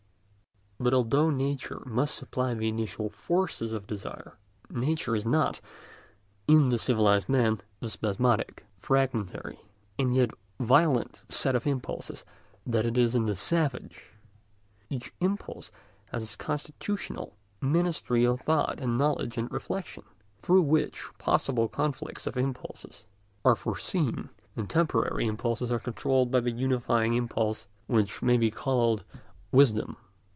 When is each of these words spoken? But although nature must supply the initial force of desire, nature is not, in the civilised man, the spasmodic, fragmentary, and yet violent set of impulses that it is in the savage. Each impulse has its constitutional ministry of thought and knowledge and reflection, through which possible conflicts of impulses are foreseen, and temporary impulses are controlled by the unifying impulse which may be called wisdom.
But 0.83 0.95
although 0.95 1.29
nature 1.29 1.83
must 1.85 2.15
supply 2.15 2.55
the 2.55 2.67
initial 2.67 3.07
force 3.11 3.61
of 3.61 3.85
desire, 3.85 4.39
nature 4.67 5.15
is 5.15 5.27
not, 5.27 5.61
in 6.47 6.69
the 6.69 6.79
civilised 6.79 7.29
man, 7.29 7.59
the 7.81 7.87
spasmodic, 7.91 8.65
fragmentary, 8.77 9.59
and 9.99 10.15
yet 10.15 10.31
violent 10.59 11.23
set 11.31 11.53
of 11.53 11.67
impulses 11.67 12.25
that 12.65 12.87
it 12.87 12.97
is 12.97 13.13
in 13.13 13.27
the 13.27 13.35
savage. 13.35 14.09
Each 14.89 15.13
impulse 15.19 15.69
has 16.07 16.23
its 16.23 16.35
constitutional 16.35 17.35
ministry 17.61 18.25
of 18.25 18.41
thought 18.41 18.79
and 18.79 18.97
knowledge 18.97 19.37
and 19.37 19.51
reflection, 19.51 20.03
through 20.41 20.63
which 20.63 21.05
possible 21.19 21.67
conflicts 21.67 22.25
of 22.25 22.37
impulses 22.37 23.05
are 23.45 23.55
foreseen, 23.55 24.29
and 24.55 24.67
temporary 24.67 25.27
impulses 25.27 25.71
are 25.71 25.77
controlled 25.77 26.31
by 26.31 26.39
the 26.39 26.49
unifying 26.49 27.13
impulse 27.13 27.67
which 27.85 28.23
may 28.23 28.37
be 28.37 28.49
called 28.49 29.03
wisdom. 29.51 29.95